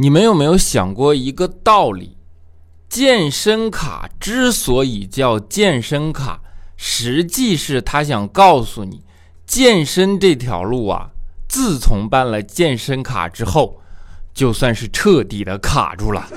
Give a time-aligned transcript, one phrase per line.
[0.00, 2.16] 你们有没有想过一个道理？
[2.88, 6.40] 健身卡之所以叫健身卡，
[6.76, 9.02] 实际是他想告诉你，
[9.44, 11.10] 健身这条路啊，
[11.48, 13.80] 自从办了健身卡之后，
[14.32, 16.28] 就算是彻底的卡住了。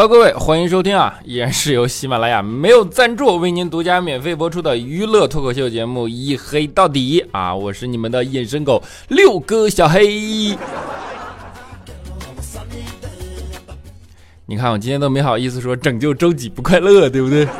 [0.00, 1.18] Hello，各位，欢迎收听啊！
[1.26, 7.52] 依然是由喜马拉雅没有赞助为您独家免费播出的娱乐脱口秀节目《一黑到底》啊！
[7.52, 10.06] 我是你们的隐身狗六哥小黑。
[14.46, 17.44] 你看我今天都没好意思说拯救周几不快乐，对不对？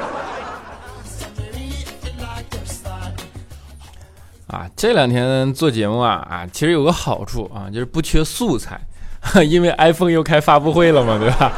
[4.47, 8.81] 啊，这两天做节目啊啊，其实有个好处啊，就是不缺素材，
[9.45, 11.53] 因为 iPhone 又开发布会了嘛，对吧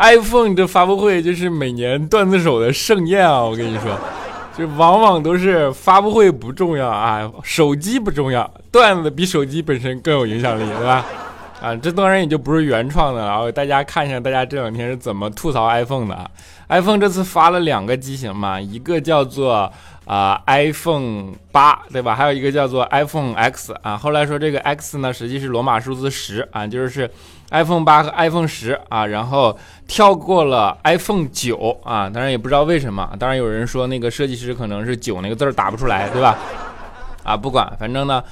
[0.00, 3.42] ？iPhone 这发布会就是每年段子手的盛宴啊！
[3.42, 3.98] 我跟你说，
[4.56, 11.04] 就往往都是发布会不重要啊，手机不重要，段子比手机本身更有影响力，对吧？
[11.60, 13.26] 啊，这当然也就不是原创的。
[13.26, 16.26] 然后大家看一下，大家这两天是怎么吐槽 iPhone 的啊
[16.68, 19.70] ？iPhone 这次发了两个机型嘛，一个叫做
[20.06, 22.14] 啊 iPhone 八，对吧？
[22.14, 23.98] 还有一个叫做 iPhone X 啊。
[23.98, 27.10] 后来说这个 X 呢，实际是罗马数字十啊，就是。
[27.50, 33.10] iPhone 八和 iPhone 十啊，然后跳过了 iPhone 九啊，当然也不知道为什么。
[33.18, 36.38] 当然有人说那个设计师可能是九那个字打不出来，对吧？
[37.24, 38.22] 啊，不管，反正呢，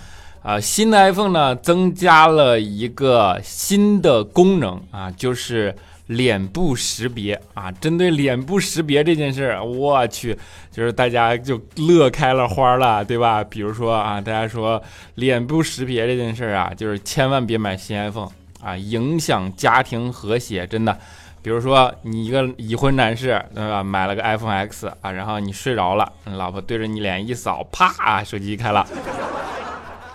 [0.43, 5.75] 啊，新的 iPhone 呢增加了一个新的功能啊，就是
[6.07, 7.71] 脸部识别啊。
[7.73, 10.37] 针对脸部识别这件事，我去，
[10.71, 13.45] 就是大家就乐开了花了，对吧？
[13.45, 14.83] 比如说啊，大家说
[15.17, 18.31] 脸部识别这件事啊，就是千万别买新 iPhone。
[18.63, 20.99] 啊，影响家庭和谐，真的。
[21.41, 23.83] 比如说，你一个已婚男士，对吧？
[23.83, 28.85] 买了个 iPhone X 啊，然后你睡着了，老婆对着你脸一扫，啪，手机开了。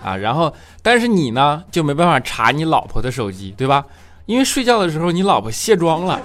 [0.04, 0.52] 啊，然后，
[0.82, 3.84] 但是你呢，就没办法查你老婆的手机，对吧？
[4.26, 6.20] 因为睡觉的时候你老婆卸妆了，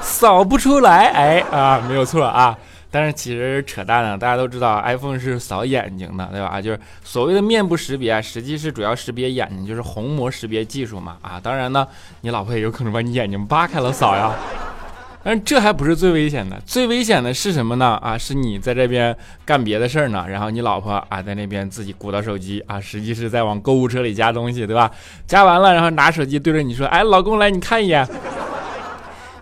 [0.00, 1.06] 扫不出来。
[1.08, 2.56] 哎啊，没有错啊。
[2.90, 6.60] 但是其实扯淡呢，大家都知道 iPhone 是扫眼睛的，对吧？
[6.60, 11.18] 就是所谓的面部识别，实际是主要识别眼睛，就是虹膜识别技术嘛。
[11.20, 11.86] 啊，当然呢，
[12.22, 14.32] 你老婆也有可能把你眼睛扒开了扫呀。
[15.22, 17.98] 但是这还不是最危险的，最危险的是什么呢？
[18.00, 24.90] 啊，是你在这边干别的事儿呢，然后你老婆啊在那边自己鼓捣手机啊，实际是在往购物车里加东西，对吧？
[25.26, 28.08] 加完了，然后拿手机对着你说：“哎，老公，来你看一眼。”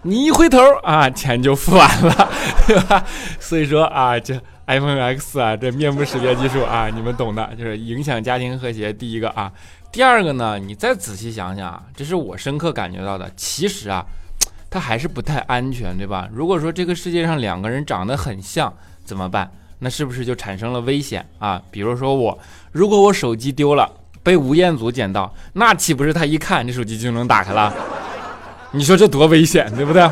[0.07, 2.31] 你一回头啊，钱就付完了，
[2.67, 3.05] 对吧？
[3.41, 8.93] 所以说啊，这 iPhone X 啊，这面部识别技术啊，你们懂的，就是影响家庭和谐。
[8.93, 9.51] 第一个啊，
[9.91, 13.29] 第二个呢，你再仔细想想啊，这是我深刻感觉到的。
[13.37, 14.07] 其实啊，
[14.71, 16.29] 它还是不太安全，对吧？
[16.33, 18.73] 如果说这个世界上两个人长得很像，
[19.05, 19.51] 怎么办？
[19.81, 21.61] 那是不是就产生了危险啊？
[21.71, 22.39] 比如说我，
[22.71, 23.91] 如果我手机丢了，
[24.23, 27.73] 被吴彦祖捡到，那岂不是他一看这手机就能打开了？
[28.77, 30.03] 你说这多危险，对不对？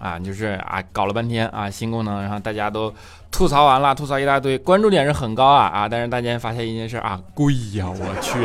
[0.00, 2.92] 啊，就是啊，搞了半天啊，新功能，然后大家都
[3.32, 8.38] 吐槽完了，吐槽一大堆，关注点是很高啊啊，但是大家发现一件事啊，贵呀，我去。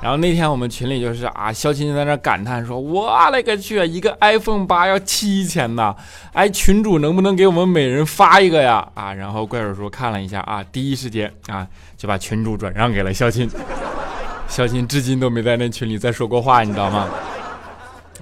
[0.00, 5.94] 然后那天我们群里就是啊，肖青就在那感叹说，我勒个去，一个 iPhone 八要七千呐！
[6.32, 8.86] 哎，群主能不能给我们每人发一个呀？
[8.94, 11.66] 啊，然后怪叔叔看了一下啊，第一时间啊
[11.96, 13.50] 就把群主转让给了肖青。
[14.48, 17.08] 肖青至今都没在那群里再说过话，你知道吗？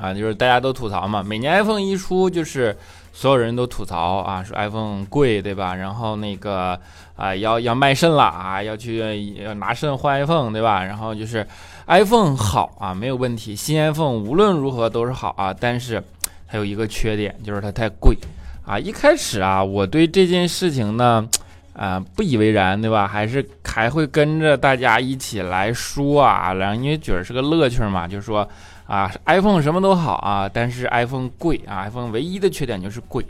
[0.00, 2.74] 啊，就是大家都吐槽嘛，每年 iPhone 一出，就是
[3.12, 5.74] 所有人都吐槽啊，说 iPhone 贵，对吧？
[5.74, 6.80] 然后那个
[7.16, 10.82] 啊，要要卖肾了啊，要去要拿肾换 iPhone，对吧？
[10.82, 11.46] 然后就是
[11.86, 16.02] iPhone 好啊，没有问题，新 iPhone 无论如何都是好啊，但是
[16.48, 18.16] 它有一个缺点，就是它太贵
[18.64, 18.78] 啊。
[18.78, 21.28] 一开始啊，我对这件事情呢，
[21.74, 23.06] 啊不以为然，对吧？
[23.06, 28.48] 还是还会跟着大家一起来说啊，然后因为觉得是个乐趣嘛，就是说。
[28.90, 33.24] 啊，iPhone 什么都好啊，但是 iPhone 贵啊，iPhone 唯一的缺点就是贵。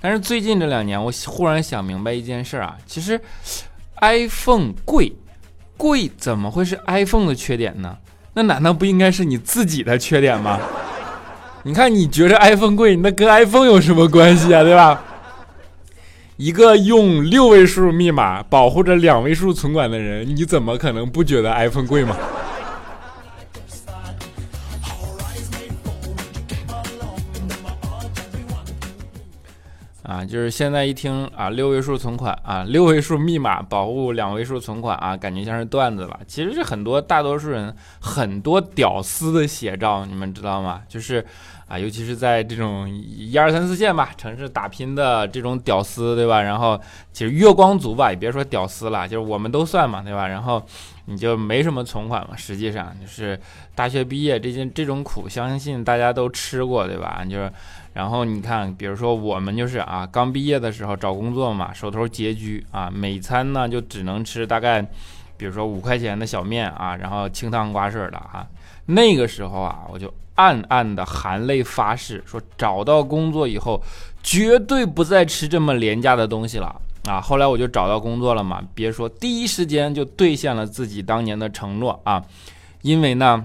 [0.00, 3.20] 但是最近这两年，我忽然想明白一件事啊，其实
[4.00, 5.12] iPhone 贵，
[5.76, 7.96] 贵怎么会是 iPhone 的缺点呢？
[8.34, 10.60] 那难道不应该是你自己的缺点吗？
[11.64, 14.62] 你看，你觉得 iPhone 贵，那跟 iPhone 有什么关系啊？
[14.62, 15.02] 对吧？
[16.36, 22.16] 一个用六位数密码保护着两位数存款的人，你怎么可能不觉得 iPhone 贵吗？
[30.02, 36.20] 啊，就是现在一听啊，六位数存款啊，六位数密码保护两位数存款啊，感觉像是段子了。
[36.26, 40.82] 其实是很多大多数人很多屌丝的写照，你们知道吗？
[40.88, 41.24] 就是
[41.68, 46.42] 啊，尤其是在这种一二三四线吧城市打拼的这种屌丝，对吧？
[46.42, 46.78] 然后
[47.12, 50.26] 其实月光族吧，也别说屌丝了，就是我们都算嘛，对吧？
[50.26, 50.60] 然后
[51.06, 53.38] 你就没什么存款嘛，实际上就是
[53.74, 57.24] 大学毕业这件这种苦，相信大家都吃过，对吧？
[57.28, 57.52] 就是。
[57.94, 64.80] 然后你看，比如说我们就是啊，刚毕业的时候找工作嘛，手头拮据啊，每餐呢就只能吃大概，
[65.36, 68.46] 比如说五块钱的小面啊，然后清汤寡水的啊。
[68.86, 73.78] 那个时候啊，我就暗暗的含泪发誓，说找到工作以后，
[74.22, 77.20] 绝对不再吃这么廉价的东西了啊。
[77.20, 82.24] 后来我就找到工作了嘛，别说第一时间就兑现了自己当年的承诺啊，
[82.82, 83.44] 因为呢，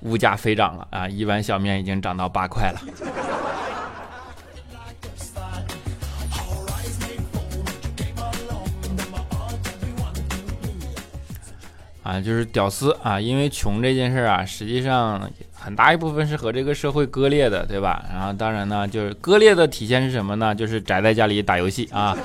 [0.00, 2.80] 物价飞涨了啊，一碗小面已经涨到八块了。
[12.02, 18.04] 啊，就是屌丝啊，因为穷这件事啊，实际上很大一部分是和这个社会割裂的，对吧？
[18.08, 20.54] 然后当然呢，就是割裂的体现是什么呢？
[20.54, 22.16] 就是宅在家里打游戏啊。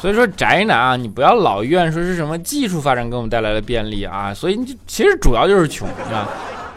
[0.00, 6.26] 所以说宅男啊，你不要老怨说是什么技术发展给我们带来了便利啊，所以你其实主要就是穷，啊？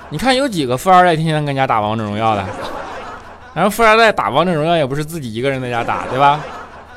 [0.10, 2.46] 你看有几个富二代天天跟家打王者荣耀的，
[3.54, 6.42] 然后富二代打王者荣耀也不是自己一个人在家打，对吧？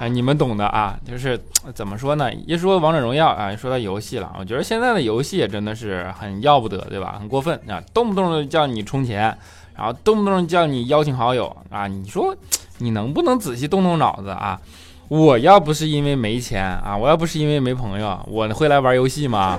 [0.00, 1.40] 啊，你们懂的啊，就是
[1.72, 2.30] 怎么说呢？
[2.32, 7.16] 一说王者荣耀啊，说到游戏了，我觉得现在的游戏也真的是很要不得，对吧？
[7.18, 9.34] 很过分啊，动不动就叫你充钱，
[9.76, 12.36] 然后动不动叫你邀请好友啊，你说
[12.78, 14.60] 你能不能仔细动动脑子啊？
[15.08, 19.58] 我要不是因为没钱啊，我要不是因为没朋友，我会来玩游戏吗？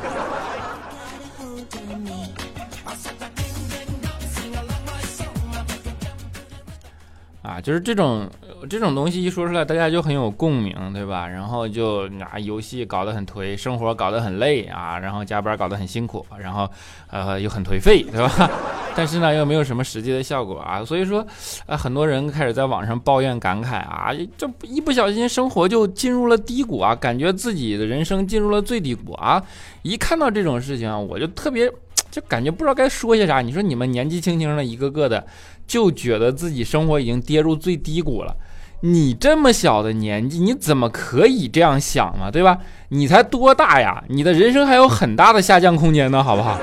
[7.42, 8.30] 啊，就是这种。
[8.68, 11.28] 这种东西一说出来，大家就很有共鸣，对吧？
[11.28, 16.68] 然后就啊，游戏搞得很颓，生活搞得很累啊，然后加班搞得很辛苦，然后
[17.10, 18.50] 呃又很颓废，对吧？
[18.98, 21.24] 但是呢，又没有什么实际的效果啊，所以说
[21.68, 29.40] 啊，很多人开始在网上抱怨感慨啊，这一不小心生活就进入了低谷啊，感觉自己的人生进入了最低谷啊。
[29.84, 31.72] 一看到这种事情啊，我就特别
[32.10, 33.40] 就感觉不知道该说些啥。
[33.40, 35.24] 你说你们年纪轻轻的一个个的，
[35.68, 38.36] 就觉得自己生活已经跌入最低谷了。
[38.82, 42.32] 你这么小的年纪，你怎么可以这样想嘛？
[42.32, 42.58] 对吧？
[42.90, 44.04] 你才多大呀？
[44.08, 46.60] 你的人生还有很大的下降空间呢，好不好？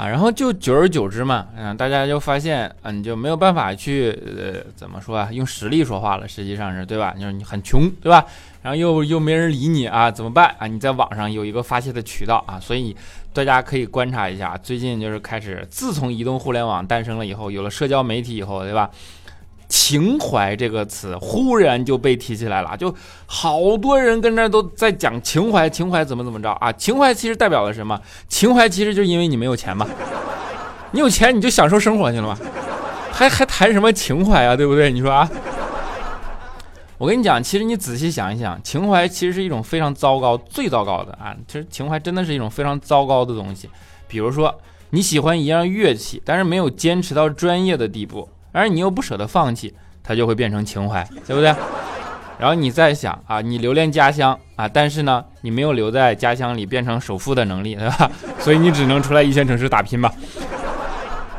[0.00, 5.28] 啊，然后就久而久之嘛，嗯，大家就发现，嗯，你就没有办法去，呃，怎么说啊？
[5.30, 7.14] 用实力说话了，实际上是对吧？
[7.20, 8.24] 就是你很穷，对吧？
[8.62, 10.66] 然后又又没人理你啊，怎么办啊？
[10.66, 12.96] 你在网上有一个发泄的渠道啊，所以
[13.34, 18.88] 大家可以观察一下，最近就是开始，自从移动互联网诞生了以后，有了社交媒体以后，对吧？
[19.70, 22.92] 情怀这个词忽然就被提起来了，就
[23.24, 26.72] 好多人跟那都在讲情怀，情怀怎么怎么着啊？
[26.72, 27.98] 情怀其实代表了什么？
[28.28, 29.86] 情怀其实就是因为你没有钱嘛，
[30.90, 32.36] 你有钱你就享受生活去了嘛，
[33.12, 34.56] 还还谈什么情怀啊？
[34.56, 34.90] 对不对？
[34.90, 35.30] 你说啊？
[36.98, 41.34] 我跟你讲，其实你仔细想一想，情怀其实是一种非常糟糕、最糟糕的啊！
[41.46, 43.70] 其实情怀真的是一种非常糟糕的东西。
[44.08, 44.54] 比如说
[44.90, 48.28] 你喜欢一样乐器，但是没有坚持到专业的地步。
[48.52, 51.54] 而你又不舍得放弃，它就会变成情怀，对不对？
[52.38, 58.10] 然后你再想啊，你留恋家乡啊，但是呢，你没有留在家乡里变成首富的能力，对吧？
[58.38, 60.10] 所以你只能出来一线城市打拼吧。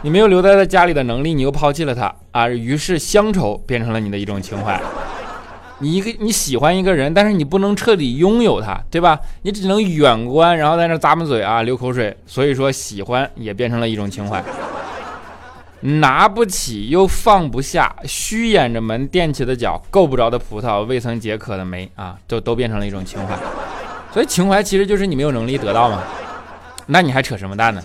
[0.03, 4.79] 你没有留在在家里的能力，你又抛弃了他啊，于是乡愁变成了你的一种情怀。
[5.79, 9.19] 你一个你喜欢一个人，但是你不能彻底拥有他，对吧？
[9.41, 12.15] 你只能远观，然后在那咂巴嘴啊，流口水。
[12.27, 14.43] 所以说，喜欢也变成了一种情怀。
[15.81, 23.35] 拿不起又放不下，虚掩着门垫起的脚，够不着的葡萄，未曾解渴的梅啊，都都变成了一种情怀。
[24.13, 26.03] 所以情怀其实就是你没有能力得到嘛，
[26.87, 27.81] 那你还扯什么淡呢？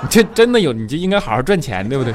[0.00, 2.14] 你这真的有，你就应该好好赚钱，对不对？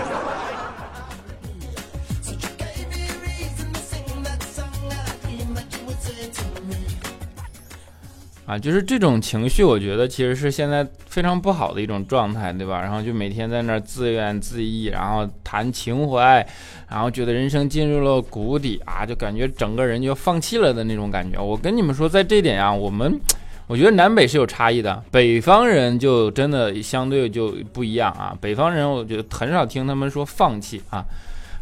[8.53, 12.81] 啊，就是这种情绪，我觉得其实是现在非常不好的一种状态，对吧？
[12.81, 16.45] 然后就每天在那儿自怨自艾，然后谈情怀，
[16.87, 21.41] 然后觉得人生进入了谷底啊，就感觉整个人就放弃了的那种感觉。
[21.41, 23.19] 我跟你们说，在这点啊，我们
[23.65, 28.37] 我觉得南北是有差异的，北方人就真的相对就不一样啊。
[28.39, 31.03] 北方人我觉得很少听他们说放弃啊，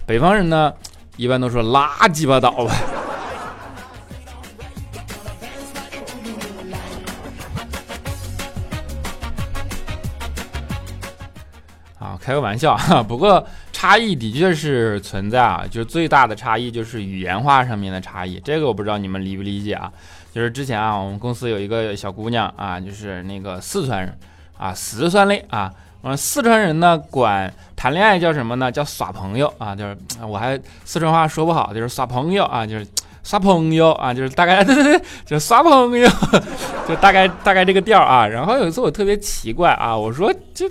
[0.06, 0.74] 北方人呢
[1.16, 2.76] 一般都说拉鸡巴倒吧。
[12.32, 13.04] 开个玩笑哈。
[13.04, 18.40] 不过差异的确是存在啊，就是最大的差异就是语言化上面的差异。
[18.44, 19.92] 这个我不知道你们理不理解啊？
[20.34, 24.18] 就是之前啊，我们公司有一个小姑娘啊，就是那个四川人
[24.58, 25.70] 啊，四川的啊。
[26.04, 28.72] 嗯，四川人呢管谈恋爱叫什么呢？
[28.72, 29.96] 叫耍朋友啊，就是
[30.26, 32.88] 我还四川话说不好，就是耍朋友啊，就是
[33.24, 36.10] 耍朋友啊，就是大概对对对，就耍朋友，
[36.88, 38.26] 就大概大概这个调啊。
[38.26, 40.68] 然后有一次我特别奇怪啊，我说这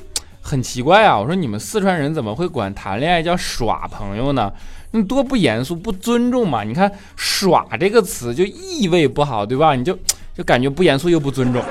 [0.51, 4.53] 很奇怪啊，我说你们四川人怎么会管谈恋爱叫耍朋友呢？
[4.91, 6.65] 你多不严肃，不尊重嘛？
[6.65, 9.77] 你看耍这个词就意味不好，对吧？
[9.77, 9.97] 你就
[10.35, 11.63] 就感觉不严肃又不尊重。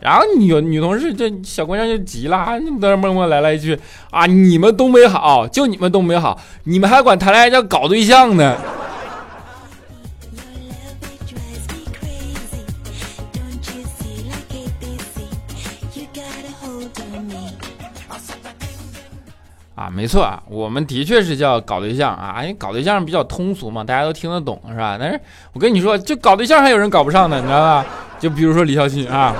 [0.00, 3.78] 然后女女同事这小姑娘就急了，你在那默默来了一句
[4.10, 8.54] 啊，你们东北好，就你们东北好，你们还管谈恋爱叫搞对象呢。
[19.76, 24.96] 啊，没错啊，我们的确是叫搞对象啊，因为搞对象比较通俗嘛，大家都听得懂是吧？
[24.98, 25.20] 但是
[25.52, 27.86] 我跟你说，就搞对象还有人搞不上呢，你知道吧？
[28.18, 29.32] 就比如说李孝钦啊。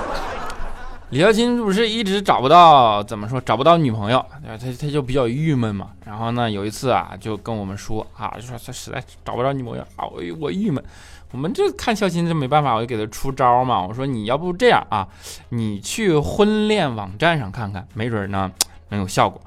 [1.11, 5.91] 李孝钦不是一直找不到怎么说找不到女朋友，他他就比较郁闷嘛。
[6.05, 10.83] 然后呢，有一次啊，就跟我们说啊，就说他实在找不着女朋友啊，我我郁闷。
[11.31, 13.81] 我们这看孝钦这没办法，我就给他出招嘛。
[13.81, 15.07] 我说你要不这样啊，
[15.51, 18.51] 你去婚恋网站上看看，没准呢
[18.89, 19.41] 能有效果。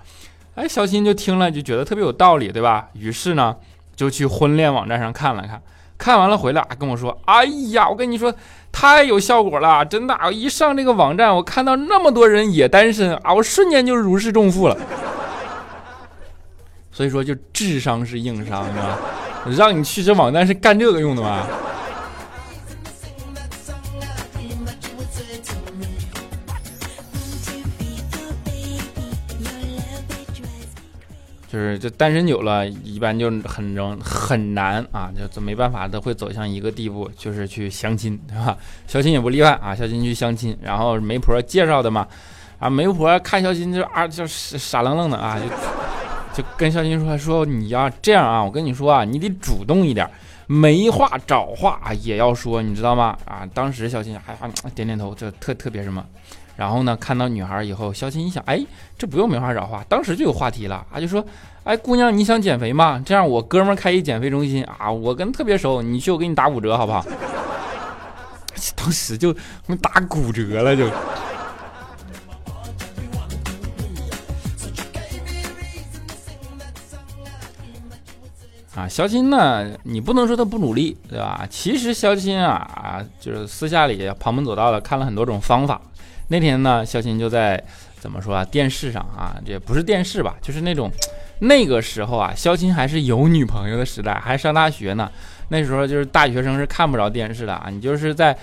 [0.59, 2.89] 哎，小新就听了就觉得特别有道理，对吧？
[2.93, 3.55] 于是呢
[3.95, 5.61] 就去婚恋网站上看了看，
[5.97, 8.33] 看完了回来跟我说，哎呀，我跟你说。
[8.71, 10.15] 太有效果了，真的！
[10.31, 14.77] 一上这个网站，我看到那么多人也单身啊，我瞬间就如释重负了。
[16.91, 18.95] 所以说，就智商是硬伤，啊？
[19.57, 21.47] 让你去这网站是干这个用的吗？
[31.59, 38.57] 就是就单身久了，一般就很容很难啊，就就没办法都会走向一个地步，就是去相亲，对吧？
[38.87, 42.07] 相亲也不例外啊，相亲去相亲，然后媒婆介绍的嘛，
[42.59, 50.09] 啊，媒婆看相亲就啊就傻愣愣的啊，就就跟相亲说说你要这样啊，我跟你说啊，你得主动一点，
[50.47, 53.17] 没话找话也要说，你知道吗？
[53.25, 56.05] 啊，当时小亲还还点点头，这特特别什么。
[56.59, 58.61] 然后呢，看到女孩以后，肖青一想，哎，
[58.97, 61.25] 这不用没话找话，当时就有话题了啊，就说，
[61.63, 63.01] 哎，姑娘，你想减肥吗？
[63.05, 67.01] 这样我哥们开一减肥中心啊，我跟特别熟，你去我给你打五折好不好？
[68.75, 69.33] 当时就
[69.81, 70.85] 打骨折了就。
[78.75, 81.47] 啊，肖钦呢，你不能说他不努力，对吧？
[81.49, 85.81] 其实肖钦啊，就是私下里旁门左道的看了很多种方法。
[86.29, 87.61] 那天呢，肖钦就在
[87.99, 88.45] 怎么说啊？
[88.45, 90.35] 电视上啊，这不是电视吧？
[90.41, 90.89] 就是那种
[91.39, 95.11] 那个时候啊，肖钦还是有女朋友的时代，还上大学呢。
[95.49, 98.37] 那时候就是大学生是看不着电视的啊，你就是在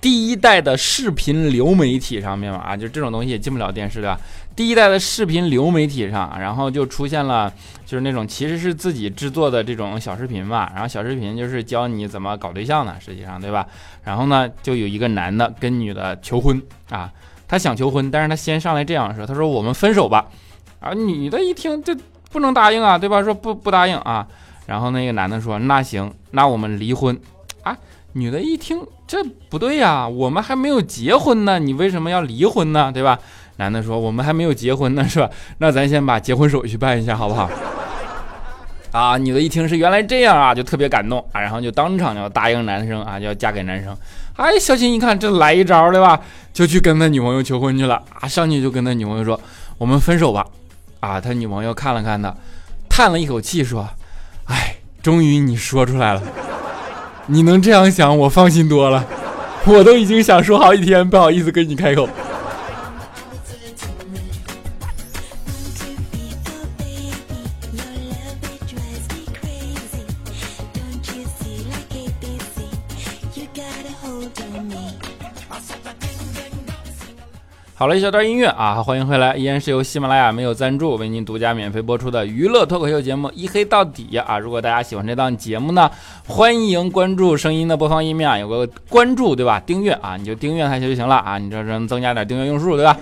[0.00, 4.18] 第一代的视频流媒体上面嘛啊，就这种东西也进不了电视对吧？
[4.54, 7.52] 第一代的视频流媒体上，然后就出现了
[7.84, 13.66] 就是那种其实是自己制作的这种小视频嘛，然后小视频就是教你怎么搞对象的，实际上对吧？
[14.04, 17.10] 然后呢，就有一个男的跟女的求婚啊。
[17.46, 20.26] 他想求婚，但是他先上来这样说：“他说我们分手吧。”
[20.80, 21.96] 啊，女的一听这
[22.30, 23.22] 不能答应啊，对吧？
[23.22, 24.26] 说不不答应啊。
[24.66, 27.18] 然后那个男的说：“那行，那我们离婚。”
[27.62, 27.76] 啊，
[28.12, 32.90] 女的一听这不对呀，我们还没有结婚呢，你为什么要离婚呢？
[32.92, 33.18] 对吧？
[33.56, 35.30] 男的说：“我们还没有结婚呢，是吧？
[35.58, 37.48] 那咱先把结婚手续办一下，好不好？”
[38.90, 43.96] 啊，女的一听是原来这样啊，就特别感动啊，然后就当场就答应男生啊，就要嫁给男生。
[44.36, 46.20] 哎，小琴一看这来一招，对吧？
[46.52, 48.28] 就去跟他女朋友求婚去了啊！
[48.28, 49.40] 上去就跟他女朋友说
[49.78, 50.44] ：“我们分手吧。”
[51.00, 52.34] 啊，他女朋友看了看他，
[52.88, 53.88] 叹了一口气说
[54.46, 56.22] ：“哎，终于你说出来了，
[57.26, 59.04] 你能这样想，我放心多了。
[59.66, 62.08] 我都已经想说好几天，不好意思跟你开口。”
[77.76, 84.38] 好了一小段音乐啊，欢迎回来，依然是由喜马拉雅没有赞助为您独家免费播出的娱乐脱口秀节目《一黑到底》啊！
[84.38, 85.90] 如果大家喜欢这档节目呢，
[86.28, 89.58] 欢迎关注声音的播放页面啊，有个关注对吧？
[89.66, 92.96] 订阅啊，你就订阅它就行了啊，你这能增加点订阅用数对吧？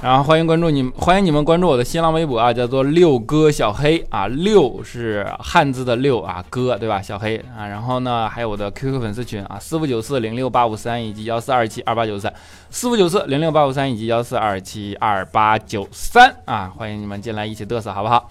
[0.00, 7.02] 然后欢迎关注你，欢迎你们关注我的新浪微博啊，叫做六哥小黑啊，六是汉字的六啊，哥对吧？
[7.02, 12.32] 小黑啊，然后呢还有我的 QQ 粉丝群啊，四五九四零六八五三以及幺四二七二八九三，
[12.70, 18.28] 四五九四零六八五三以及幺四二七二八九三啊，欢迎你们进来一起嘚瑟好不好？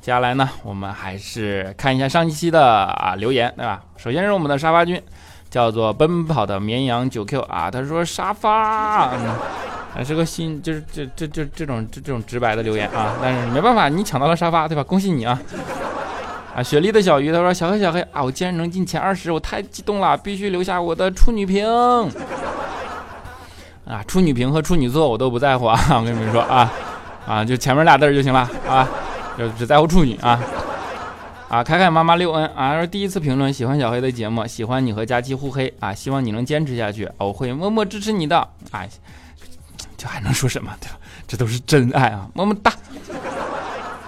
[0.00, 3.82] 接下来呢，我们还是看一下上一期的啊留言对吧？
[3.98, 4.98] 首先是我们的沙发君，
[5.50, 9.12] 叫做奔跑的绵羊九 Q 啊，他说沙发。
[9.92, 14.84] 还是个新，就是这这这这种这这种直白的留言啊，但是没办法，你抢到了沙发，对吧？
[14.84, 15.40] 恭喜你啊！
[16.54, 21.64] 啊，雪莉的小鱼他说：“小黑小黑啊，我竟然能进前二十，我太激动了，必须留下我的处女屏
[23.84, 24.02] 啊！
[24.06, 26.72] 处女屏和处女座我都不在乎啊，我跟你们说啊
[27.26, 28.88] 啊，就前面俩字就行了啊，
[29.38, 30.40] 就只在乎处女啊
[31.48, 31.64] 啊！
[31.64, 38.38] 凯凯妈妈六恩啊，说第一次评论，喜欢小黑的节目，喜欢你和佳期互黑啊，希望你能坚持下去，我会默默支持你的
[38.70, 38.84] 啊。”
[40.00, 40.96] 这还能说什么对吧？
[41.28, 42.26] 这都是真爱啊！
[42.32, 42.72] 么么哒。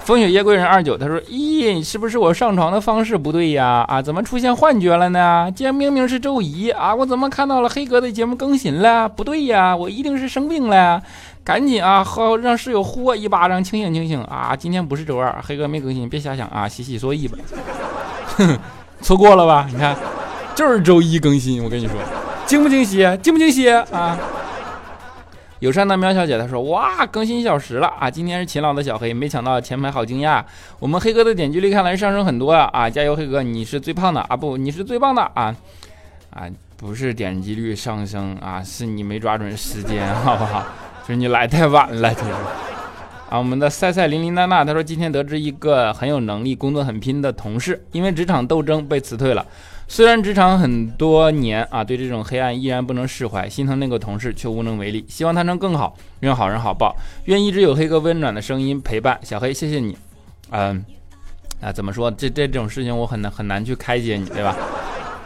[0.00, 3.84] 风雪夜归人二九他说：“咦，是不是我上床的方式不对呀？
[3.86, 5.52] 啊，怎么出现幻觉了呢？
[5.54, 9.06] 今天明明是周一啊，我怎么看到了黑哥的节目更新了？
[9.06, 11.00] 不对呀，我一定是生病了。
[11.44, 14.56] 赶紧啊，好让室友呼我一巴掌，清醒清醒啊！
[14.58, 17.36] 今天不是周二，黑哥没更新，别瞎想啊，洗洗作意吧。
[18.38, 18.58] 哼，
[19.02, 19.68] 错过了吧？
[19.70, 19.94] 你看，
[20.56, 21.94] 就是周一更新，我跟你说，
[22.46, 23.06] 惊不惊喜？
[23.22, 24.18] 惊不惊喜啊？”
[25.62, 28.10] 友善的喵小姐她说：“哇，更新一小时了啊！
[28.10, 30.42] 今天是勤劳的小黑，没抢到前排，好惊讶！
[30.80, 32.68] 我们黑哥的点击率看来上升很多啊！
[32.72, 34.36] 啊，加油，黑哥，你是最胖的啊！
[34.36, 35.54] 不，你是最棒的啊！
[36.30, 40.64] 啊，不是点击率上升啊，是你没抓准时间，好不好？
[41.06, 42.30] 就是你来太晚了，就是
[43.30, 43.38] 啊。
[43.38, 49.46] 我们的赛赛琳琳娜娜她说，今天得知一个很有能力、工作很拼的同事，因为职场斗争被辞退了。”
[49.92, 55.04] 虽然职场很多年啊，对这种黑暗依然不能释怀，心疼那个同事却无能为力。
[55.06, 56.96] 希望他能更好，愿好人好报，
[57.26, 59.20] 愿一直有黑哥温暖的声音陪伴。
[59.22, 59.94] 小黑，谢谢你。
[60.48, 60.82] 嗯，
[61.60, 62.10] 啊，怎么说？
[62.10, 64.56] 这这种事情我很难很难去开解你，对吧？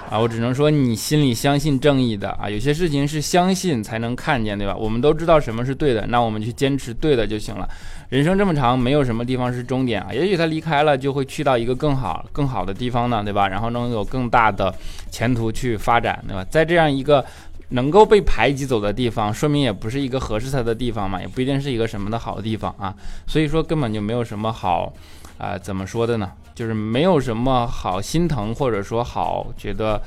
[0.09, 4.75] 啊，我只能说你心里相信正义的啊，有些事情是相信才能看见，对吧？
[4.75, 7.69] 我们都知道什么是对的，那我们去坚持对的就行了。
[8.11, 10.13] 人生这么长，没有什么地方是终点啊。
[10.13, 13.49] 也许他离开了，就会去到一个更好、更好的地方呢，对吧？
[13.49, 14.73] 然后能有更大的
[15.11, 16.47] 前途去发展，对吧？
[16.49, 17.25] 在这样一个
[17.71, 22.95] 能够被排挤走的地方，说明也不是一个合适他的地方嘛，也不一定是一个什么的好地方啊。
[23.27, 24.93] 所以说根本就没有什么好
[25.39, 26.31] 啊，怎么说的呢？
[26.55, 30.01] 就是没有什么好心疼或者说好觉得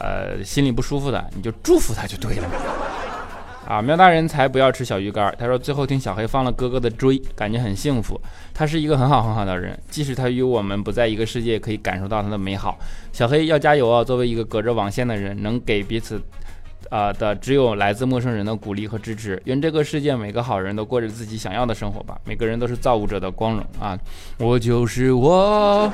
[0.00, 2.48] 呃心里不舒服的，你就祝福他就对了。
[3.68, 5.32] 啊，喵大人才不要吃小鱼干。
[5.38, 8.20] 他说最后听小黑放了哥哥的追，感觉很幸福。
[8.52, 12.76] 他是一个很好很好的人，即使他与我们不在一个世界，可以感受到他的美好。
[13.12, 14.02] 小黑要加油啊！
[14.02, 16.20] 作为一个隔着网线的人，能给彼此，
[16.90, 19.40] 啊的只有来自陌生人的鼓励和支持。
[19.46, 22.18] 愿这个世界每个好人都过着自己想要的生活吧。
[22.24, 23.98] 每个人都是造物者的光荣啊！
[24.38, 25.90] 我就是我，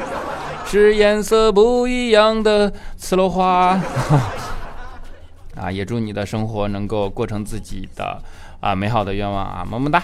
[0.66, 3.80] 是颜色不一样的刺落花。
[5.54, 8.20] 啊，也祝你的生活能够过成自己的
[8.61, 9.99] 啊美好的愿望啊，么么哒！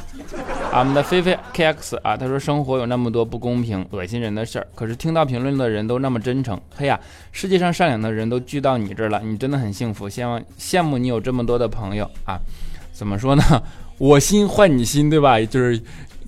[0.71, 6.61] 啊，我们的菲菲 KX 啊，他说生活有那么多不公平、恶心人的事儿，可是听到评论的人都那么真诚。
[6.75, 6.99] 嘿呀，
[7.33, 12.39] 世界上善良的人都聚到你这儿了，你真的很幸福，希望羡慕你有这么多的朋友啊。
[12.93, 13.43] 怎么说呢？
[13.99, 15.41] 我心换你心，对吧？
[15.41, 15.81] 就是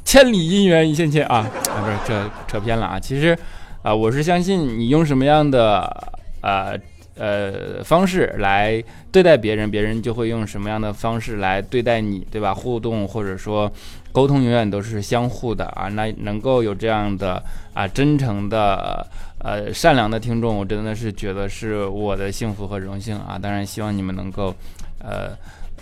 [0.04, 2.98] 千里姻缘一线牵啊啊，不是这扯偏了啊。
[3.00, 3.38] 其实
[3.82, 6.78] 啊，我是相信你用什么样的呃。
[7.16, 12.52] 呃，方式来对待别人，别人就会用什么样的方式来对待你，对吧？
[12.52, 13.70] 互动或者说
[14.10, 15.88] 沟通永远都是相互的啊。
[15.88, 17.40] 那能够有这样的
[17.72, 19.06] 啊真诚的
[19.38, 23.38] 呃善良的听众，我真的是觉得是我的幸福和荣幸啊。
[23.40, 24.52] 当然，希望你们能够
[24.98, 25.30] 呃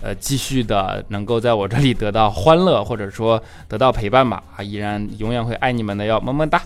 [0.03, 4.63] 呃继续的能够在我这里得到欢乐，或者说得到陪伴吧啊！
[4.63, 6.61] 依然永远会爱你们的哟，么么哒。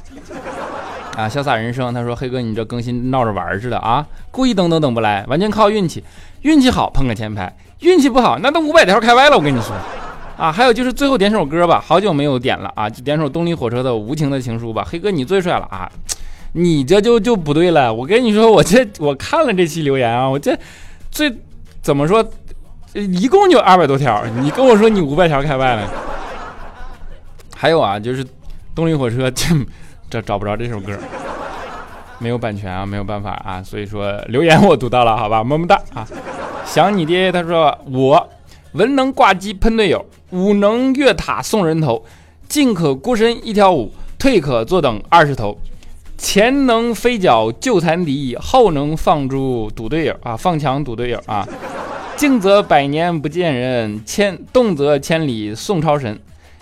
[1.16, 6.04] 啊，潇洒人生，他说：“黑哥，你这更新闹着玩似的啊，故意等等等不来，完全靠运气，
[6.42, 9.36] 运气好碰个前排，运气不好那都五百条开歪了。
[9.38, 9.74] 我跟你说，
[10.36, 14.86] 啊，还有就是最后点首歌吧，好久没有点了啊，就点首动力火车的《无情的情书》吧。
[14.86, 15.90] 黑哥你最帅了啊，
[16.52, 17.92] 你这就就不对了。
[17.92, 20.54] 我跟你说，我这我看了这期留言啊，我这
[21.10, 21.34] 最
[21.80, 22.22] 怎么说，
[22.92, 25.90] 一共就二百多条，你跟我说你五百条开外了。
[27.56, 28.22] 还有啊，就是
[28.74, 29.46] 动力火车这。”
[30.08, 30.96] 这找不着这首歌，
[32.18, 36.06] 没有版权啊，没有办法啊，所以说留言我读到了，好吧，么么哒啊！
[36.64, 38.28] 想你爹，他说我
[38.72, 42.04] 文能挂机喷队友，武能越塔送人头，
[42.48, 45.58] 进可孤身一挑五，退可坐等二十头，
[46.16, 51.46] 前能飞脚救残敌，后能放猪堵队友啊，放墙堵队友啊，
[52.16, 56.18] 静则百年不见人，千动则千里送超神。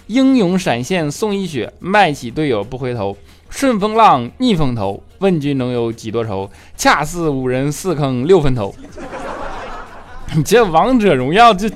[0.06, 3.16] 英勇闪现送一血，卖起队友不回头。
[3.54, 6.50] 顺风浪，逆风头，问君能有几多愁？
[6.76, 8.74] 恰似五人四坑六分头。
[10.34, 11.70] 你 这王者荣耀这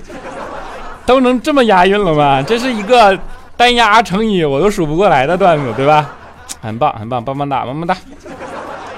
[1.07, 2.43] 都能这么押韵了吗？
[2.43, 3.17] 这是一个
[3.57, 6.17] 单押成语我都数不过来的段子，对吧？
[6.61, 7.97] 很棒，很棒，棒棒哒，么么哒。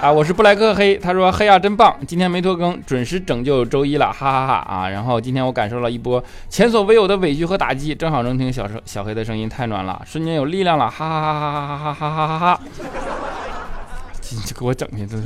[0.00, 4.88] 啊，我是布莱克黑，他说黑呀真棒，今天没拖更，准时拯救周一了，哈哈哈啊！
[4.88, 12.60] 然后今天我感受了一波前所未有的委屈和打击，正好能听小声小黑的声音，太暖了，瞬间有力量了，哈哈哈哈哈哈哈哈哈哈！
[14.32, 15.24] 你给我整的，这是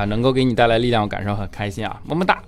[0.00, 2.38] 啊，能够给你带来力量，我感受很开心啊，么么哒。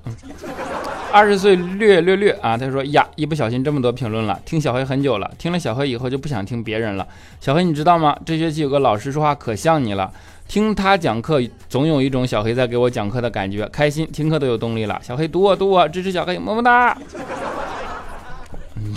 [1.12, 7.06] 二十岁略略略啊，他说呀，一不小心这么多评论了，听小黑很久了，听了小黑以后就不想听别人了。
[7.38, 8.16] 小黑你知道吗？
[8.24, 10.10] 这学期有个老师说话可像你了。
[10.50, 15.00] 听他讲课，总有一种小黑在给我讲课的感觉，开心，听课都有动力了。
[15.00, 16.98] 小黑读我读我，支持小黑，么么哒。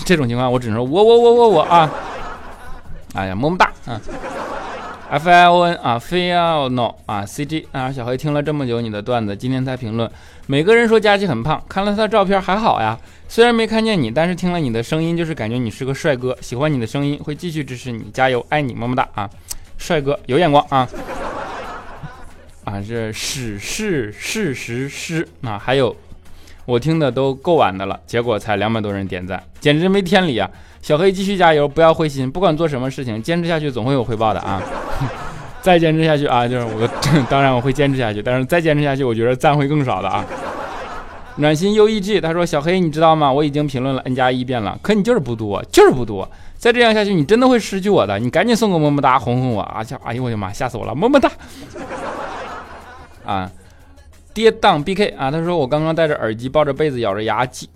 [0.03, 1.87] 这种情况我只能说我我我我我啊！
[3.13, 4.01] 哎呀，么么哒啊
[5.11, 10.09] ！F I O N 啊，非要 no 啊！C G 啊，小黑听了这么久你的段子，今天才评论。
[10.47, 12.97] 每个人说佳琪很胖，看了他的照片还好呀。
[13.29, 16.35] 虽然没看见你，但是听了你的声音，就是感觉你是个帅哥。
[16.41, 19.29] 喜欢你的声音，会继续支持你，加油，爱你，么么哒啊！
[19.77, 20.89] 帅哥有眼光啊！
[22.63, 25.95] 啊，这史事事实诗啊，还有
[26.65, 30.49] 我听的都够晚的了，结果才两百多人点赞，简直没天理啊！
[30.81, 34.61] 小黑继续加油，不要灰心，不管做什么事情，坚持下去总会有回报的啊！
[35.61, 36.87] 再坚持下去啊，就是我
[37.29, 40.25] 当然我会坚持下去，但是再坚持下去，我觉得赞会更少的啊！
[41.37, 43.31] 暖心 U E G 他说：“小黑，你知道吗？
[43.31, 46.29] 我已经评论了 N 加一遍了，可你就是不多，就是不多。
[46.57, 48.19] 再这样下去，你真的会失去我的。
[48.19, 49.83] 你赶紧送个么么哒，哄哄我啊！
[50.03, 51.31] 哎呦我的妈，吓死我了，么么哒！”
[53.25, 53.51] 啊，
[54.33, 55.31] 跌宕 B K 啊！
[55.31, 57.69] 他说我刚刚戴着耳机，抱着被子，咬着牙，激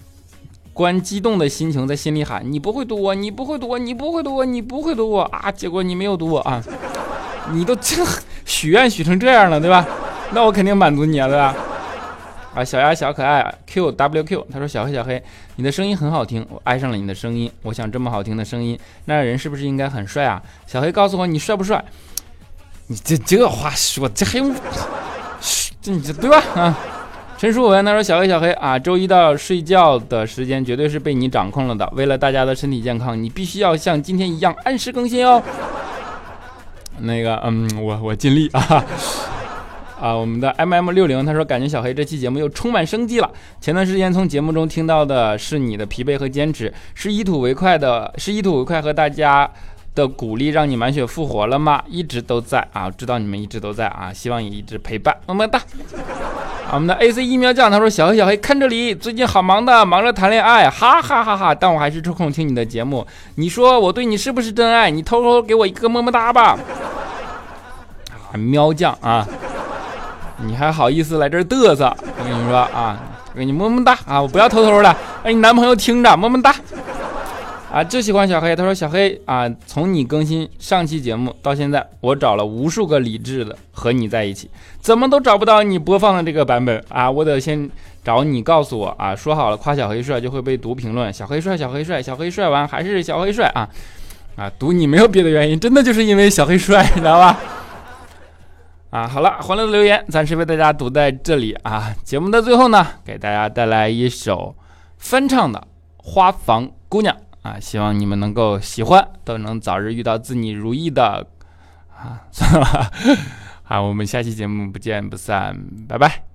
[0.73, 5.51] 关激动的心情在心里喊：你不会读我，你不会读我，你不会读我，你不会读我啊！
[5.51, 6.63] 结果你没有读我啊！
[7.51, 7.95] 你都这
[8.45, 9.87] 许愿许成这样了，对吧？
[10.33, 11.55] 那我肯定满足你啊，对吧？
[12.53, 15.21] 啊，小鸭小可爱 Q W Q，他说小黑小黑，
[15.55, 17.51] 你的声音很好听，我爱上了你的声音。
[17.61, 20.41] 我想这么好听的声音，那人是不是应该很帅啊？
[20.65, 21.83] 小黑告诉我你帅不帅？
[22.87, 24.55] 你这这话说这还用？
[25.81, 26.43] 这你这对吧？
[26.55, 26.77] 啊，
[27.37, 31.87] 陈淑文他说：“小黑小黑啊，周一到睡觉的时间绝对是被你掌控了的。
[31.95, 35.41] 为了大家的身体健康，你必须要像今天一样按时更新哦。
[36.99, 38.83] ”那个，嗯，我我尽力啊。
[40.01, 43.29] 啊，我们的 M M 六零他说：“感觉小黑这期节目又充满生机了。
[43.61, 49.49] 前段时间从节目中听到的是你的疲惫和坚持，是以土为快的，是以土为快和大家。”
[49.97, 51.81] 的鼓励让你满血复活了吗？
[51.87, 55.59] 一直都在啊，知道你们一直都在啊，希望也一直陪伴，么么哒。
[56.71, 61.55] 我们的 AC 疫苗酱他说：“小黑小黑看这里，最近好忙的，忙着谈恋爱，哈哈哈哈！
[61.55, 63.07] 但我还是抽空听你的节目。
[63.35, 64.91] 你说我对你是不是真爱？
[64.91, 66.59] 你偷偷给我一个么么哒吧。”，
[68.37, 69.25] 喵酱啊，
[70.45, 71.95] 你还好意思来这儿嘚瑟？
[72.19, 72.99] 我跟你说啊，
[73.33, 76.53] 给你么么哒啊，我不要偷偷的，让你男朋友听着，么么哒。
[77.77, 78.55] 啊，就喜欢小黑。
[78.55, 87.11] 他说：“小黑啊，从你更新上期节目到现在，我找了无数个理智的和你在一起，怎么都找不到你播放的这个版本啊！
[87.11, 87.69] 我得先
[88.03, 89.15] 找你告诉我啊。
[89.15, 93.69] 说好了，夸小黑帅就会被读评论，小黑帅，小黑帅，小黑帅完还是小黑帅啊
[94.37, 94.51] 啊！
[94.57, 97.39] 读你没有别的原因，真的就是因为小黑帅，你知道吧？
[98.89, 101.93] 啊，好了，欢乐的留言暂时为大家读在这里啊。
[102.03, 104.55] 节目的最后呢，给大家带来一首
[104.97, 105.59] 翻唱的
[105.97, 107.15] 《花房姑娘》。”
[107.47, 111.25] 啊，希望你们能够喜欢，都能早日遇到自你如意的
[111.95, 112.27] 啊！
[112.29, 112.91] 算了，
[113.63, 115.57] 好，我们下期节目不见不散，
[115.87, 116.25] 拜拜。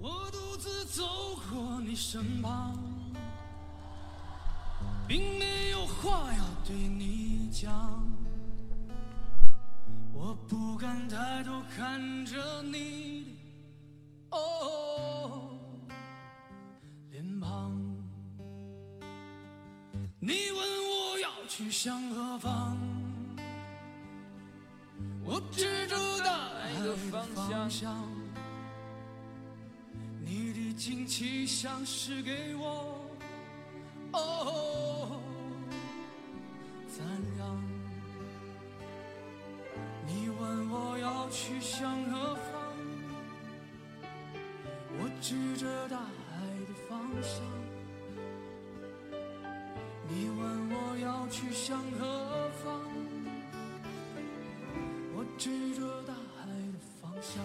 [0.00, 1.04] 我独自走
[1.48, 2.76] 过你身旁，
[5.06, 8.04] 并没有话要对你讲，
[10.12, 13.36] 我不敢抬头看着你，
[14.30, 15.47] 哦。
[20.28, 22.76] 你问我要去向何方，
[25.24, 26.94] 我指着大爱的
[27.34, 28.06] 方向。
[30.22, 33.00] 你的惊奇像是给我
[34.12, 35.18] 哦
[36.94, 37.06] 赞
[37.38, 37.62] 扬。
[40.06, 42.42] 你问我要去向何方，
[44.98, 46.04] 我指着大海
[46.68, 47.67] 的方向。
[50.10, 52.80] 你问我要去向何方，
[55.14, 57.44] 我指着大海的方向。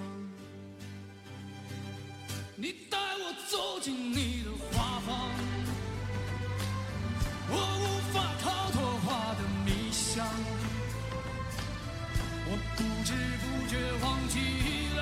[2.56, 5.30] 你带我走进你的花房，
[7.49, 10.26] 我无法逃脱花的迷香，
[12.45, 13.71] 我不知不觉
[14.02, 14.36] 忘记
[14.95, 15.02] 了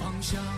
[0.00, 0.57] 方向。